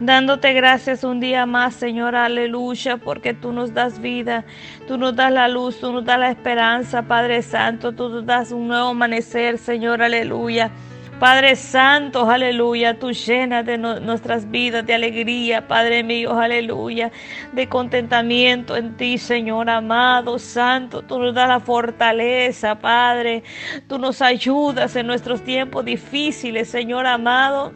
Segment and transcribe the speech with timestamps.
[0.00, 4.44] Dándote gracias un día más, Señor, aleluya, porque tú nos das vida,
[4.86, 8.52] tú nos das la luz, tú nos das la esperanza, Padre Santo, tú nos das
[8.52, 10.70] un nuevo amanecer, Señor, aleluya.
[11.18, 17.10] Padre Santo, aleluya, tú llenas de nuestras vidas de alegría, Padre mío, aleluya,
[17.52, 23.42] de contentamiento en ti, Señor amado, Santo, tú nos das la fortaleza, Padre,
[23.88, 27.72] tú nos ayudas en nuestros tiempos difíciles, Señor amado,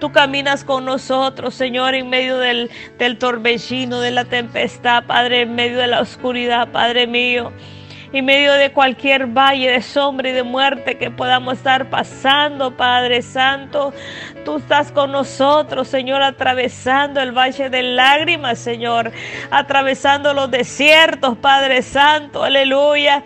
[0.00, 5.54] tú caminas con nosotros, Señor, en medio del, del torbellino, de la tempestad, Padre, en
[5.54, 7.52] medio de la oscuridad, Padre mío
[8.12, 13.22] en medio de cualquier valle de sombra y de muerte que podamos estar pasando, Padre
[13.22, 13.92] Santo.
[14.44, 19.12] Tú estás con nosotros, Señor, atravesando el valle de lágrimas, Señor,
[19.50, 23.24] atravesando los desiertos, Padre Santo, aleluya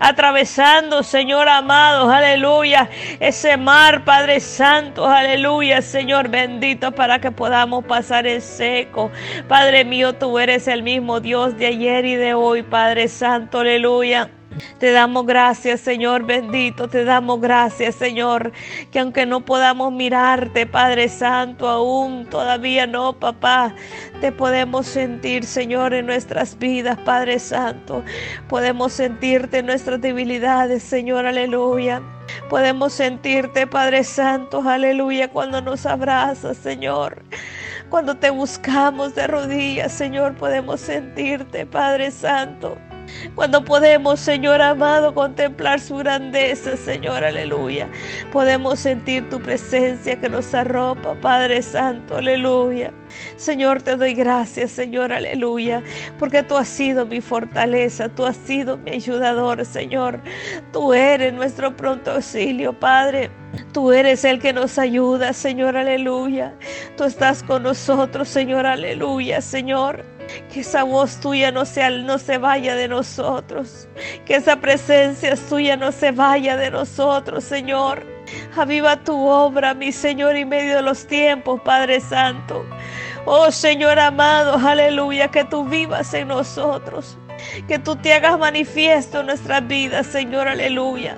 [0.00, 2.88] atravesando, Señor amado, aleluya,
[3.20, 9.10] ese mar, Padre Santo, aleluya, Señor bendito, para que podamos pasar en seco.
[9.46, 14.30] Padre mío, tú eres el mismo Dios de ayer y de hoy, Padre Santo, aleluya.
[14.78, 16.88] Te damos gracias, Señor bendito.
[16.88, 18.52] Te damos gracias, Señor,
[18.90, 23.74] que aunque no podamos mirarte, Padre Santo, aún todavía no, papá,
[24.20, 28.02] te podemos sentir, Señor, en nuestras vidas, Padre Santo.
[28.48, 32.02] Podemos sentirte en nuestras debilidades, Señor, aleluya.
[32.48, 37.22] Podemos sentirte, Padre Santo, aleluya, cuando nos abrazas, Señor.
[37.88, 42.76] Cuando te buscamos de rodillas, Señor, podemos sentirte, Padre Santo.
[43.34, 47.88] Cuando podemos, Señor amado, contemplar su grandeza, Señor, aleluya.
[48.32, 52.92] Podemos sentir tu presencia que nos arropa, Padre Santo, aleluya.
[53.36, 55.82] Señor, te doy gracias, Señor, aleluya,
[56.18, 60.20] porque tú has sido mi fortaleza, tú has sido mi ayudador, Señor.
[60.72, 63.30] Tú eres nuestro pronto auxilio, Padre.
[63.72, 66.54] Tú eres el que nos ayuda, Señor, aleluya.
[66.96, 70.04] Tú estás con nosotros, Señor, aleluya, Señor.
[70.52, 71.64] Que esa voz tuya no,
[72.04, 73.88] no se vaya de nosotros.
[74.24, 78.04] Que esa presencia tuya no se vaya de nosotros, Señor.
[78.56, 82.64] Aviva tu obra, mi Señor, en medio de los tiempos, Padre Santo.
[83.26, 87.18] Oh Señor amado, aleluya, que tú vivas en nosotros.
[87.68, 91.16] Que tú te hagas manifiesto en nuestras vidas, Señor, aleluya.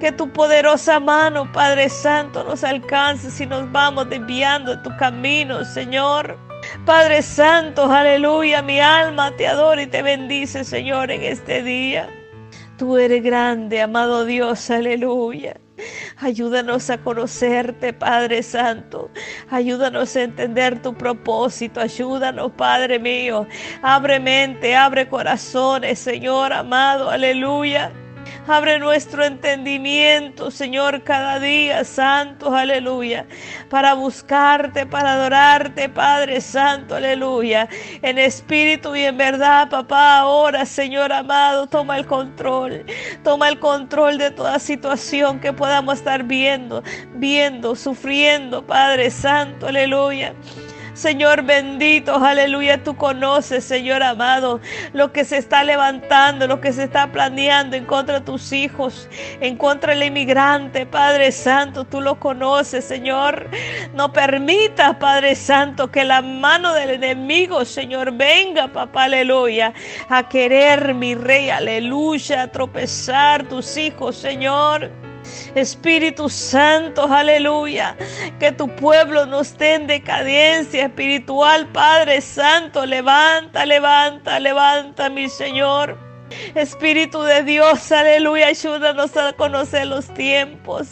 [0.00, 5.64] Que tu poderosa mano, Padre Santo, nos alcance si nos vamos desviando de tu camino,
[5.64, 6.36] Señor.
[6.84, 12.08] Padre Santo, aleluya, mi alma te adora y te bendice, Señor, en este día.
[12.78, 15.56] Tú eres grande, amado Dios, aleluya.
[16.18, 19.10] Ayúdanos a conocerte, Padre Santo.
[19.50, 21.80] Ayúdanos a entender tu propósito.
[21.80, 23.46] Ayúdanos, Padre mío.
[23.82, 27.10] Abre mente, abre corazones, Señor amado.
[27.10, 27.92] Aleluya.
[28.46, 33.26] Abre nuestro entendimiento, Señor, cada día, Santo, aleluya,
[33.68, 37.68] para buscarte, para adorarte, Padre Santo, aleluya,
[38.02, 42.84] en espíritu y en verdad, papá, ahora, Señor amado, toma el control,
[43.22, 46.82] toma el control de toda situación que podamos estar viendo,
[47.14, 50.34] viendo, sufriendo, Padre Santo, aleluya.
[50.94, 54.60] Señor bendito, aleluya, tú conoces, Señor amado,
[54.92, 59.08] lo que se está levantando, lo que se está planeando en contra de tus hijos,
[59.40, 63.48] en contra del inmigrante, Padre Santo, tú lo conoces, Señor.
[63.94, 69.72] No permitas, Padre Santo, que la mano del enemigo, Señor, venga, papá, aleluya,
[70.10, 74.90] a querer, mi rey, aleluya, a tropezar tus hijos, Señor.
[75.54, 77.96] Espíritu Santo, aleluya.
[78.38, 82.86] Que tu pueblo no esté en decadencia espiritual, Padre Santo.
[82.86, 86.11] Levanta, levanta, levanta, mi Señor.
[86.54, 90.88] Espíritu de Dios, aleluya, ayúdanos a conocer los tiempos.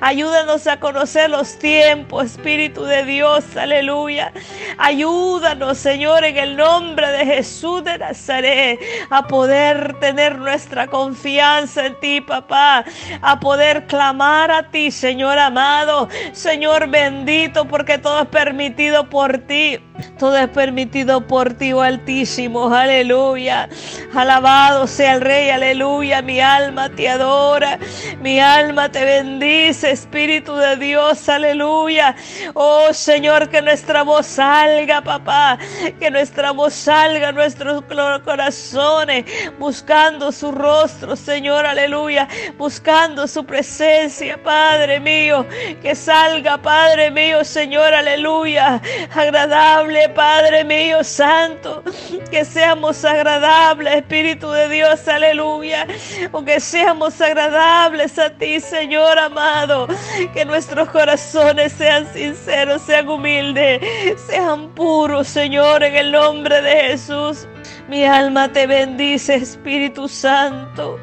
[0.00, 4.32] Ayúdanos a conocer los tiempos, Espíritu de Dios, aleluya.
[4.78, 12.00] Ayúdanos, Señor, en el nombre de Jesús de Nazaret, a poder tener nuestra confianza en
[12.00, 12.84] ti, papá.
[13.20, 19.78] A poder clamar a ti, Señor amado, Señor bendito, porque todo es permitido por ti.
[20.18, 23.68] Todo es permitido por ti, oh Altísimo, aleluya.
[24.14, 26.22] Alabado sea el Rey, aleluya.
[26.22, 27.78] Mi alma te adora,
[28.20, 32.14] mi alma te bendice, Espíritu de Dios, aleluya.
[32.54, 35.58] Oh Señor, que nuestra voz salga, papá,
[35.98, 37.82] que nuestra voz salga, nuestros
[38.24, 39.24] corazones,
[39.58, 42.28] buscando su rostro, Señor, aleluya,
[42.58, 45.46] buscando su presencia, Padre mío,
[45.82, 48.80] que salga, Padre mío, Señor, aleluya,
[49.14, 51.82] agradable Padre mío santo,
[52.30, 55.86] que seamos agradables, Espíritu de Dios, aleluya,
[56.32, 59.88] o que seamos agradables a ti, Señor amado,
[60.32, 63.80] que nuestros corazones sean sinceros, sean humildes,
[64.26, 67.46] sean puros, Señor, en el nombre de Jesús.
[67.88, 70.98] Mi alma te bendice, Espíritu Santo.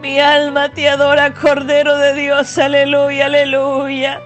[0.00, 2.58] Mi alma te adora, Cordero de Dios.
[2.58, 4.20] Aleluya, aleluya.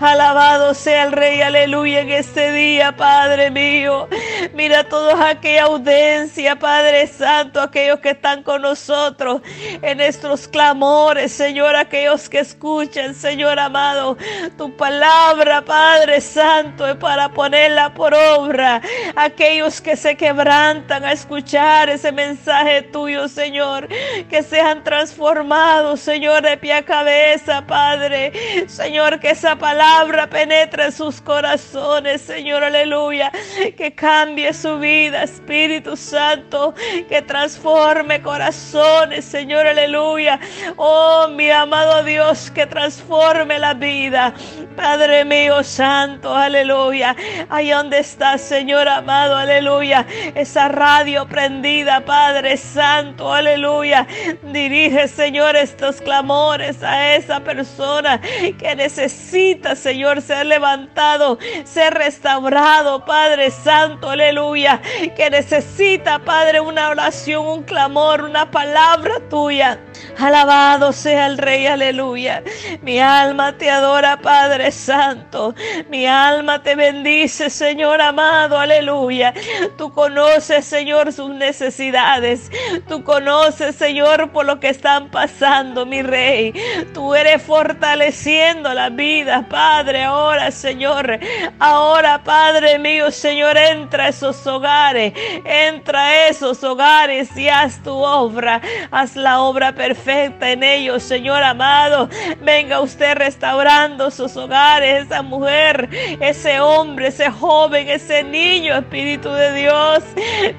[0.00, 4.08] Alabado sea el Rey, aleluya, en este día, Padre mío.
[4.54, 9.42] Mira toda aquella audiencia, Padre Santo, aquellos que están con nosotros
[9.82, 14.16] en nuestros clamores, Señor, aquellos que escuchan, Señor amado,
[14.56, 18.80] tu palabra, Padre Santo, es para ponerla por obra.
[19.16, 23.86] Aquellos que se quebrantan a escuchar ese mensaje tuyo, Señor,
[24.30, 28.32] que sean transformados, Señor, de pie a cabeza, Padre.
[28.66, 29.89] Señor, que esa palabra
[30.30, 33.30] penetra en sus corazones, Señor, aleluya.
[33.76, 36.74] Que cambie su vida, Espíritu Santo,
[37.08, 40.38] que transforme corazones, Señor, aleluya.
[40.76, 44.34] Oh, mi amado Dios, que transforme la vida.
[44.80, 47.14] Padre mío santo, aleluya.
[47.50, 50.06] Ahí donde está, Señor amado, aleluya.
[50.34, 54.06] Esa radio prendida, Padre santo, aleluya.
[54.42, 58.22] Dirige, Señor, estos clamores a esa persona
[58.58, 64.80] que necesita, Señor, ser levantado, ser restaurado, Padre Santo, aleluya,
[65.14, 69.78] que necesita, Padre, una oración, un clamor, una palabra tuya.
[70.18, 72.42] Alabado sea el Rey, aleluya.
[72.80, 75.54] Mi alma te adora, Padre Santo.
[75.88, 79.32] Mi alma te bendice, Señor amado, aleluya.
[79.76, 82.50] Tú conoces, Señor, sus necesidades.
[82.88, 86.52] Tú conoces, Señor, por lo que están pasando, mi Rey.
[86.94, 91.18] Tú eres fortaleciendo la vida, Padre, ahora, Señor.
[91.58, 95.12] Ahora, Padre mío, Señor, entra a esos hogares.
[95.44, 98.60] Entra a esos hogares y haz tu obra.
[98.90, 102.08] Haz la obra perfecta en ellos, Señor amado.
[102.40, 105.88] Venga usted restaurando sus hogares, esa mujer,
[106.20, 110.04] ese hombre, ese joven, ese niño, Espíritu de Dios.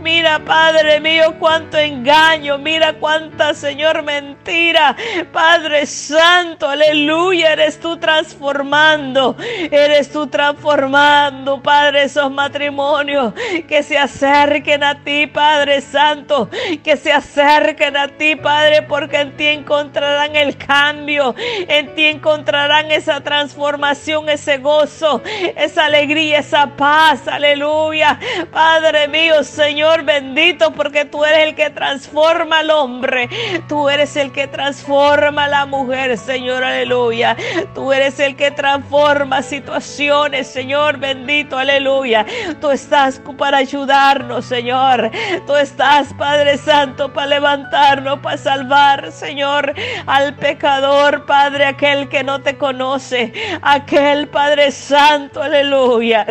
[0.01, 4.95] Mira, Padre mío, cuánto engaño, mira cuánta, Señor, mentira.
[5.31, 9.35] Padre Santo, aleluya, eres tú transformando,
[9.71, 13.33] eres tú transformando, Padre, esos matrimonios
[13.67, 16.49] que se acerquen a ti, Padre Santo,
[16.83, 22.91] que se acerquen a ti, Padre, porque en ti encontrarán el cambio, en ti encontrarán
[22.91, 23.80] esa transformación,
[24.29, 25.21] ese gozo,
[25.55, 28.19] esa alegría, esa paz, aleluya.
[28.51, 33.29] Padre mío, Señor bendito, porque tú eres el que transforma al hombre,
[33.67, 37.35] tú eres el que transforma a la mujer, Señor, aleluya.
[37.73, 42.25] Tú eres el que transforma situaciones, Señor bendito, aleluya.
[42.59, 45.11] Tú estás para ayudarnos, Señor.
[45.47, 49.73] Tú estás, Padre Santo, para levantarnos, para salvar, Señor,
[50.05, 53.33] al pecador, Padre, aquel que no te conoce,
[53.71, 56.25] aquel Padre Santo, aleluya,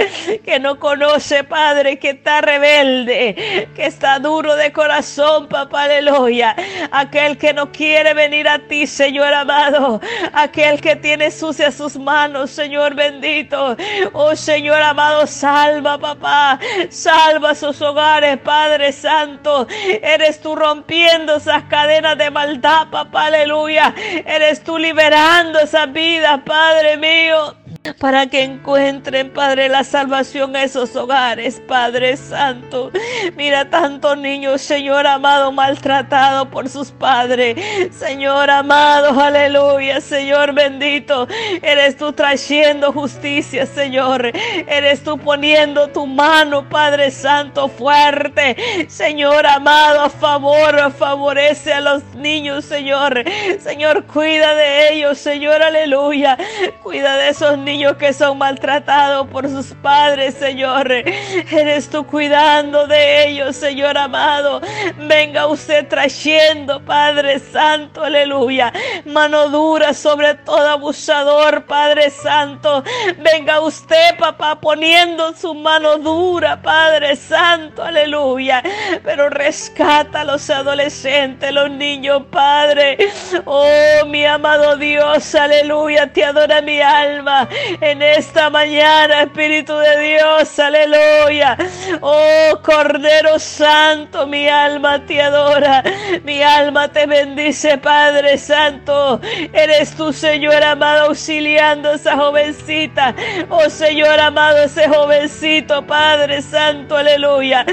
[0.45, 6.55] que no conoce, Padre, que está rebelde, que está duro de corazón, papá, aleluya,
[6.91, 10.01] aquel que no quiere venir a ti, Señor amado,
[10.35, 13.77] aquel que tiene sucias sus manos, Señor bendito,
[14.13, 16.59] oh Señor amado, salva, papá,
[16.91, 19.67] salva sus hogares, Padre Santo,
[20.03, 23.95] eres tú rompiendo esas cadenas de maldad, papá, aleluya.
[24.27, 27.55] Eres tú liberando esa vida, Padre mío よ。
[27.99, 32.91] Para que encuentren, Padre, la salvación a esos hogares, Padre Santo.
[33.37, 37.57] Mira tantos niños, Señor amado, maltratados por sus padres.
[37.95, 41.27] Señor amado, aleluya, Señor bendito.
[41.63, 44.31] Eres tú trayendo justicia, Señor.
[44.67, 48.87] Eres tú poniendo tu mano, Padre Santo, fuerte.
[48.89, 53.25] Señor amado, a favor, favorece a los niños, Señor.
[53.61, 56.37] Señor, cuida de ellos, Señor, aleluya.
[56.83, 60.93] Cuida de esos niños niños que son maltratados por sus padres, Señor.
[60.93, 64.61] Eres tú cuidando de ellos, Señor amado.
[64.99, 68.71] Venga usted trayendo, Padre Santo, aleluya.
[69.07, 72.85] Mano dura sobre todo abusador, Padre Santo.
[73.17, 78.63] Venga usted, papá, poniendo su mano dura, Padre Santo, aleluya.
[79.03, 82.99] Pero rescata a los adolescentes, los niños, Padre.
[83.47, 86.13] Oh, mi amado Dios, aleluya.
[86.13, 87.49] Te adora mi alma.
[87.81, 91.57] En esta mañana, Espíritu de Dios, aleluya.
[92.01, 95.83] Oh Cordero Santo, mi alma te adora,
[96.25, 99.21] mi alma te bendice, Padre Santo.
[99.53, 103.15] Eres tu Señor amado, auxiliando a esa jovencita.
[103.49, 107.65] Oh Señor amado, ese jovencito, Padre Santo, aleluya.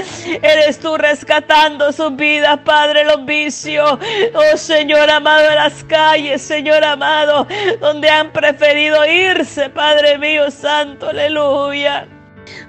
[0.42, 3.98] Eres tú rescatando sus vidas, Padre, los vicios.
[4.34, 7.46] Oh Señor amado, en las calles, Señor amado,
[7.80, 12.06] donde han preferido irse, Padre mío santo, aleluya.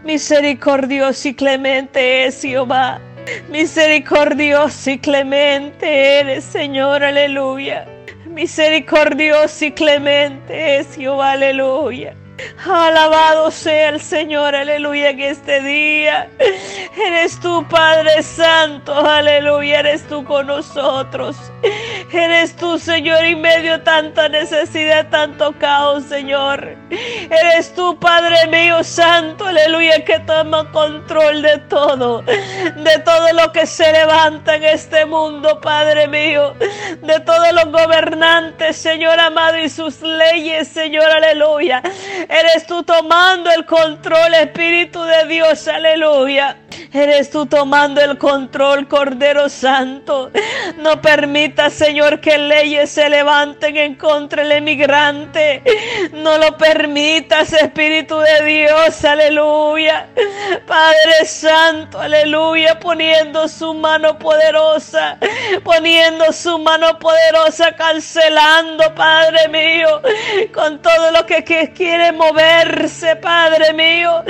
[0.05, 3.01] Misericordioso y clemente es Jehová.
[3.49, 7.85] Misericordioso y clemente eres, Señor, aleluya.
[8.25, 12.15] Misericordioso y clemente es Jehová, aleluya.
[12.65, 16.29] Alabado sea el Señor, aleluya, en este día.
[16.95, 21.37] Eres tú, Padre Santo, aleluya, eres tú con nosotros.
[22.11, 26.77] Eres tú, Señor, en medio tanta necesidad, tanto caos, Señor.
[26.89, 33.65] Eres tú, Padre mío Santo, aleluya, que toma control de todo, de todo lo que
[33.65, 36.55] se levanta en este mundo, Padre mío,
[37.01, 41.81] de todos los gobernantes, Señor amado, y sus leyes, Señor, aleluya.
[42.29, 46.57] Eres tú tomando el control, Espíritu de Dios, aleluya.
[46.93, 50.31] Eres tú tomando el control, Cordero Santo.
[50.77, 55.63] No permita, Señor, que leyes se levanten en contra del emigrante.
[56.13, 60.07] No lo permitas, Espíritu de Dios, aleluya.
[60.67, 65.17] Padre Santo, aleluya, poniendo su mano poderosa,
[65.63, 70.01] poniendo su mano poderosa, cancelando, Padre mío,
[70.53, 71.71] con todo lo que, que
[72.19, 74.23] moverse, Padre mío,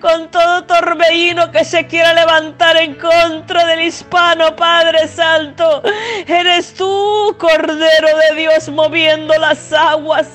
[0.00, 5.80] con todo torbellino que se quiera levantar en contra del hispano, Padre Santo.
[6.26, 10.26] Eres tú, Cordero de Dios, moviendo las aguas,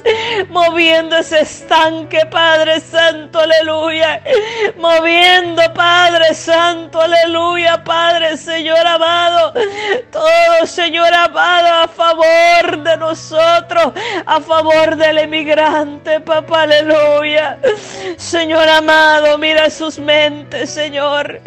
[0.50, 4.24] moviendo ese estanque, Padre Santo, aleluya.
[4.78, 9.54] Moviendo, Padre Santo, aleluya, Padre, Señor amado.
[10.12, 13.92] Todo, Señor amado, a favor de nosotros,
[14.26, 17.01] a favor del emigrante, papá, aleluya.
[18.18, 21.42] Señor amado, mira sus mentes, Señor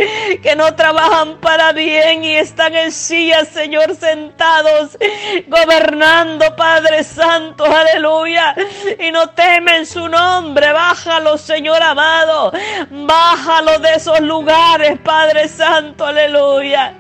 [0.44, 4.98] que no trabajan para bien y están en sillas, Señor, sentados,
[5.46, 8.54] gobernando, Padre Santo, aleluya,
[8.98, 10.70] y no temen su nombre.
[10.70, 12.52] Bájalo, Señor amado,
[12.90, 16.94] bájalo de esos lugares, Padre Santo, aleluya.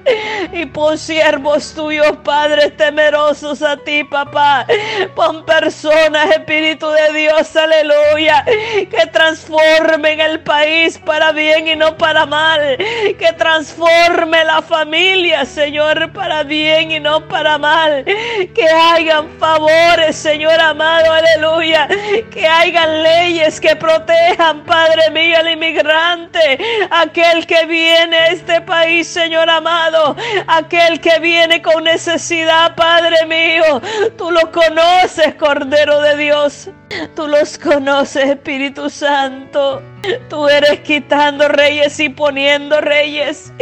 [0.52, 4.66] Y pon siervos tuyos, Padre, temerosos a ti, papá.
[5.14, 12.26] Pon personas, Espíritu de Dios, aleluya, que transformen el país para bien y no para
[12.26, 12.76] mal
[13.18, 18.04] que transforme la familia, Señor, para bien y no para mal.
[18.04, 21.88] Que hagan favores, Señor amado, aleluya.
[22.30, 26.58] Que hagan leyes que protejan, Padre mío, al inmigrante,
[26.90, 33.80] aquel que viene a este país, Señor amado, aquel que viene con necesidad, Padre mío.
[34.16, 36.70] Tú lo conoces, Cordero de Dios.
[37.16, 39.93] Tú los conoces, Espíritu Santo.
[40.28, 43.52] Tú eres quitando reyes y poniendo reyes.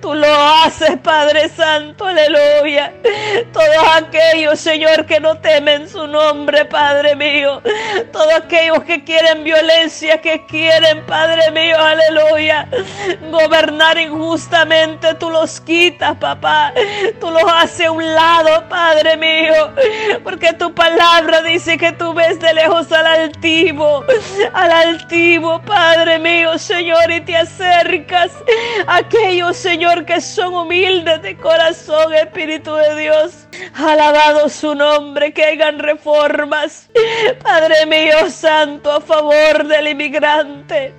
[0.00, 2.92] Tú lo haces, Padre Santo, aleluya.
[3.52, 7.62] Todos aquellos, Señor, que no temen su nombre, Padre mío.
[8.12, 12.68] Todos aquellos que quieren violencia, que quieren, Padre mío, aleluya.
[13.30, 16.72] Gobernar injustamente, tú los quitas, papá.
[17.20, 19.72] Tú los haces a un lado, Padre mío.
[20.22, 24.04] Porque tu palabra dice que tú ves de lejos al altivo,
[24.52, 28.30] al altivo, Padre Padre mío, Señor, y te acercas
[28.86, 33.47] a aquellos, Señor, que son humildes de corazón, Espíritu de Dios.
[33.74, 36.88] Alabado su nombre, que hagan reformas,
[37.42, 40.94] Padre mío santo, a favor del inmigrante,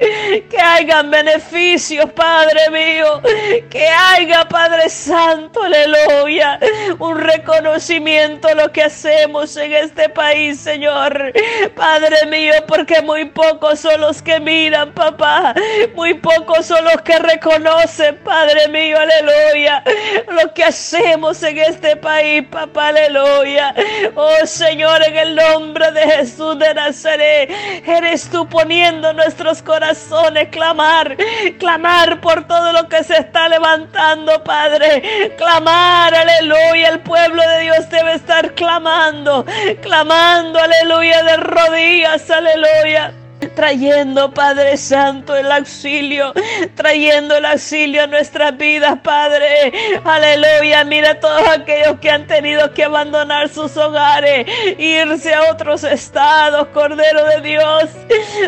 [0.49, 3.21] que hagan beneficios, Padre mío,
[3.69, 6.59] que haya, Padre santo, aleluya,
[6.99, 11.33] un reconocimiento a lo que hacemos en este país, Señor,
[11.75, 15.53] Padre mío, porque muy pocos son los que miran, papá,
[15.95, 19.83] muy pocos son los que reconocen, Padre mío, aleluya,
[20.29, 23.73] lo que hacemos en este país, papá, aleluya.
[24.15, 27.49] Oh Señor, en el nombre de Jesús de Nazaret,
[27.85, 31.17] eres tú poniendo nuestros corazones clamar,
[31.57, 35.33] clamar por todo lo que se está levantando, Padre.
[35.37, 36.89] Clamar, aleluya.
[36.89, 39.45] El pueblo de Dios debe estar clamando,
[39.81, 43.13] clamando, aleluya, de rodillas, aleluya
[43.47, 46.33] trayendo, Padre Santo, el auxilio,
[46.75, 49.71] trayendo el auxilio a nuestras vidas, Padre.
[50.03, 54.45] Aleluya, mira todos aquellos que han tenido que abandonar sus hogares,
[54.77, 57.89] irse a otros estados, Cordero de Dios.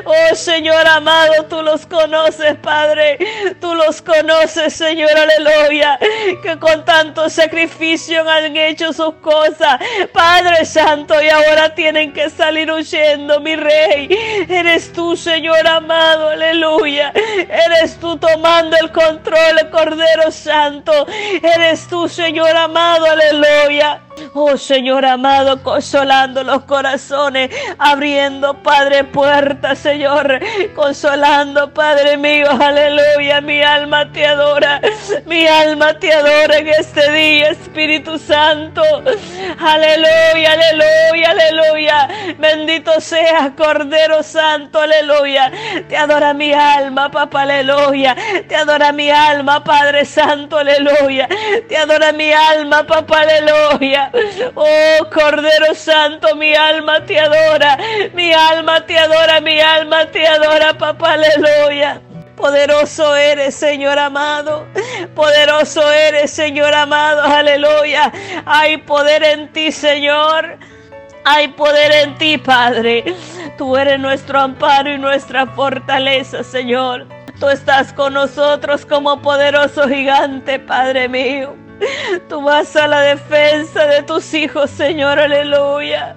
[0.05, 3.17] Oh Señor amado, tú los conoces, Padre.
[3.59, 5.99] Tú los conoces, Señor, aleluya,
[6.41, 9.79] que con tanto sacrificio han hecho sus cosas,
[10.13, 14.09] Padre Santo, y ahora tienen que salir huyendo, mi Rey.
[14.49, 17.11] Eres tú, Señor amado, aleluya.
[17.67, 21.05] Eres tú tomando el control, Cordero Santo.
[21.41, 24.01] Eres tú, Señor amado, aleluya.
[24.33, 30.39] Oh Señor amado, consolando los corazones, abriendo, Padre, puertas, Señor,
[30.75, 34.81] consolando, Padre mío, aleluya, mi alma te adora,
[35.25, 38.83] mi alma te adora en este día, Espíritu Santo,
[39.59, 45.51] aleluya, aleluya, aleluya, bendito seas, Cordero Santo, aleluya,
[45.89, 48.15] te adora mi alma, papá, aleluya,
[48.47, 51.27] te adora mi alma, Padre Santo, aleluya,
[51.67, 54.10] te adora mi alma, papá, aleluya.
[54.55, 57.77] Oh Cordero Santo, mi alma te adora,
[58.13, 62.01] mi alma te adora, mi alma te adora, papá, aleluya.
[62.35, 64.65] Poderoso eres, Señor amado.
[65.15, 67.21] Poderoso eres, Señor amado.
[67.21, 68.11] Aleluya.
[68.45, 70.57] Hay poder en ti, Señor.
[71.23, 73.03] Hay poder en ti, Padre.
[73.59, 77.05] Tú eres nuestro amparo y nuestra fortaleza, Señor.
[77.39, 81.60] Tú estás con nosotros como poderoso gigante, Padre mío.
[82.29, 86.15] Tú vas a la defensa de tus hijos, Señor, aleluya.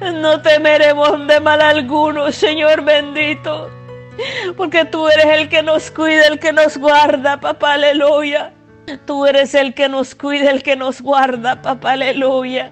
[0.00, 3.70] No temeremos de mal alguno, Señor bendito.
[4.56, 8.52] Porque tú eres el que nos cuida, el que nos guarda, papá, aleluya.
[9.04, 12.70] Tú eres el que nos cuida, el que nos guarda, papá, aleluya.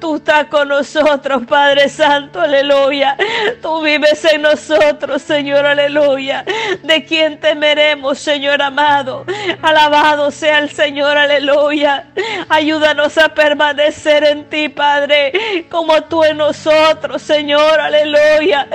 [0.00, 3.16] Tú estás con nosotros, Padre Santo, aleluya.
[3.62, 6.44] Tú vives en nosotros, Señor, aleluya.
[6.82, 9.24] ¿De quién temeremos, Señor amado?
[9.62, 12.08] Alabado sea el Señor, aleluya.
[12.48, 18.68] Ayúdanos a permanecer en ti, Padre, como tú en nosotros, Señor, aleluya.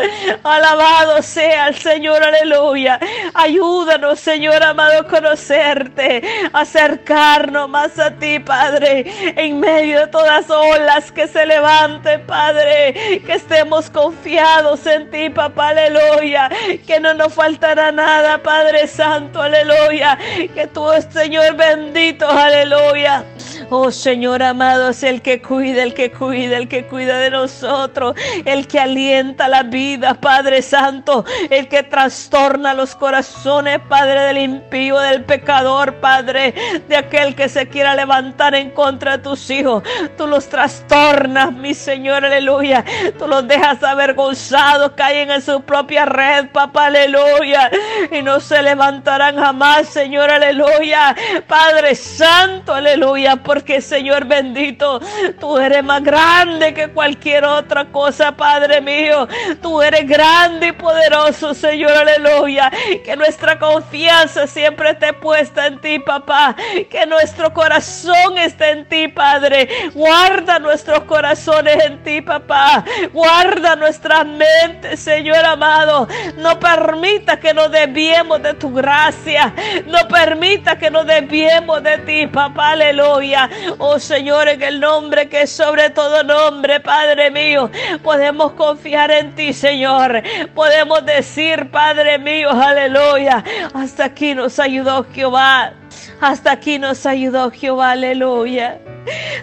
[0.44, 3.00] Alabado sea el Señor, aleluya.
[3.34, 9.06] Ayúdanos, Señor amado, a conocerte, a acercarnos más a ti, Padre,
[9.36, 15.70] en medio de todas olas que se levanten, Padre, que estemos confiados en ti, papá,
[15.70, 16.50] aleluya,
[16.88, 20.18] que no nos faltará nada, Padre Santo, aleluya,
[20.54, 23.26] que tú, Señor bendito, aleluya.
[23.72, 28.16] Oh Señor amado, es el que cuida, el que cuida, el que cuida de nosotros,
[28.44, 34.98] el que alienta la vida, Padre Santo, el que trastorna los corazones, Padre del impío,
[34.98, 36.56] del pecador, Padre,
[36.88, 39.84] de aquel que se quiera levantar en contra de tus hijos.
[40.18, 42.84] Tú los trastornas, mi Señor, aleluya.
[43.20, 47.70] Tú los dejas avergonzados, caen en su propia red, papá, aleluya.
[48.12, 51.16] Y no se levantarán jamás, Señor, aleluya.
[51.48, 53.36] Padre Santo, aleluya.
[53.60, 55.02] Porque, Señor bendito,
[55.40, 59.28] tú eres más grande que cualquier otra cosa, Padre mío.
[59.62, 62.72] Tú eres grande y poderoso, Señor, aleluya.
[63.04, 66.56] Que nuestra confianza siempre esté puesta en ti, papá
[66.90, 69.68] que nuestro corazón esté en ti, Padre.
[69.94, 72.84] Guarda nuestros corazones en ti, papá.
[73.14, 76.08] Guarda nuestras mentes, Señor amado.
[76.38, 79.54] No permita que nos desviemos de tu gracia.
[79.86, 82.70] No permita que nos desviemos de ti, papá.
[82.70, 83.49] Aleluya.
[83.78, 87.70] Oh Señor, en el nombre que es sobre todo nombre, Padre mío,
[88.04, 90.22] podemos confiar en ti, Señor.
[90.54, 93.44] Podemos decir, Padre mío, aleluya.
[93.74, 95.74] Hasta aquí nos ayudó Jehová.
[96.22, 98.80] Hasta aquí nos ayudó Jehová, aleluya.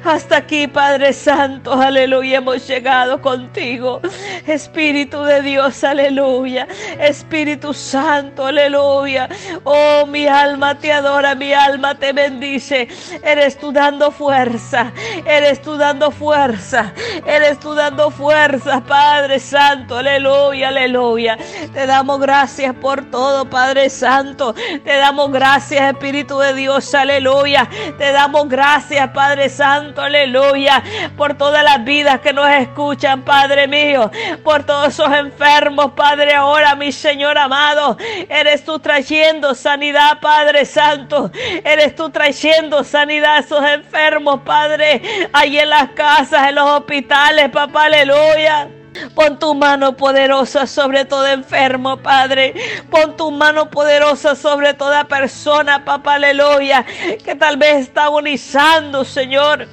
[0.04, 4.00] Hasta aquí, Padre Santo, aleluya, hemos llegado contigo.
[4.46, 6.68] Espíritu de Dios, aleluya.
[7.00, 9.28] Espíritu Santo, aleluya.
[9.64, 12.88] Oh, mi alma te adora, mi alma te bendice.
[13.22, 14.92] Eres tú dando fuerza,
[15.24, 16.92] eres tú dando fuerza,
[17.26, 21.36] eres tú dando fuerza, Padre Santo, aleluya, aleluya.
[21.72, 24.54] Te damos gracias por todo, Padre Santo.
[24.54, 27.68] Te damos gracias, Espíritu de Dios, aleluya.
[27.98, 30.82] Te damos gracias, Padre Santo, aleluya,
[31.16, 34.10] por todas las vidas que nos escuchan, Padre mío,
[34.42, 37.96] por todos esos enfermos, Padre, ahora, mi Señor amado,
[38.28, 41.30] eres tú trayendo sanidad, Padre Santo,
[41.64, 45.00] eres tú trayendo sanidad a esos enfermos, Padre,
[45.32, 48.75] ahí en las casas, en los hospitales, papá, aleluya.
[49.14, 52.54] Pon tu mano poderosa sobre todo enfermo, Padre.
[52.90, 56.84] Pon tu mano poderosa sobre toda persona, papá, aleluya,
[57.24, 59.66] que tal vez está agonizando, Señor.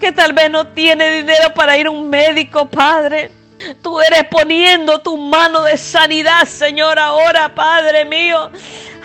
[0.00, 3.30] Que tal vez no tiene dinero para ir a un médico, Padre.
[3.82, 8.50] Tú eres poniendo tu mano de sanidad, Señor, ahora, Padre mío.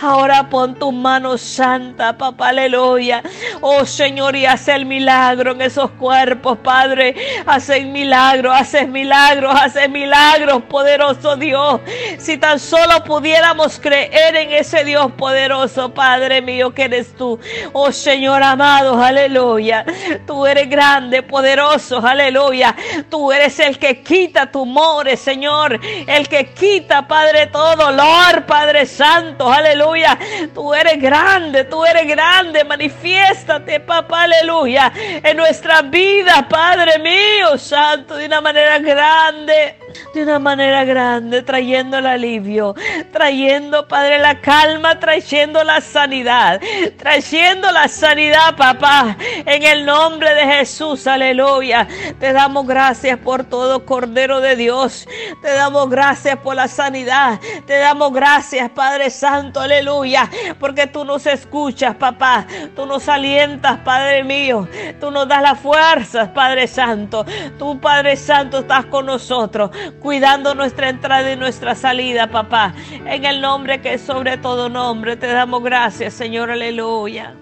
[0.01, 3.23] Ahora pon tu mano santa, papá, aleluya.
[3.61, 7.15] Oh Señor, y haz el milagro en esos cuerpos, Padre.
[7.45, 11.81] Haces milagros, haces milagros, haces milagros, poderoso Dios.
[12.17, 17.39] Si tan solo pudiéramos creer en ese Dios poderoso, Padre mío, que eres tú.
[17.71, 19.85] Oh Señor amado, aleluya.
[20.25, 22.75] Tú eres grande, poderoso, aleluya.
[23.09, 25.79] Tú eres el que quita tumores, Señor.
[26.07, 29.51] El que quita, Padre, todo dolor, Padre Santo,
[29.83, 30.17] aleluya.
[30.53, 32.63] Tú eres grande, tú eres grande.
[32.63, 34.91] Manifiéstate, papá, aleluya.
[34.95, 39.82] En nuestra vida, Padre mío, Santo, de una manera grande
[40.13, 42.75] de una manera grande, trayendo el alivio,
[43.11, 46.61] trayendo, Padre, la calma, trayendo la sanidad,
[46.97, 51.87] trayendo la sanidad, papá, en el nombre de Jesús, aleluya.
[52.19, 55.07] Te damos gracias por todo, Cordero de Dios.
[55.41, 57.39] Te damos gracias por la sanidad.
[57.65, 62.45] Te damos gracias, Padre Santo, aleluya, porque tú nos escuchas, papá.
[62.75, 64.67] Tú nos alientas, Padre mío.
[64.99, 67.25] Tú nos das las fuerzas, Padre Santo.
[67.57, 69.71] Tú, Padre Santo, estás con nosotros
[70.03, 72.75] cuidando nuestra entrada y nuestra salida, papá.
[73.05, 77.33] En el nombre que es sobre todo nombre, te damos gracias, Señor, aleluya.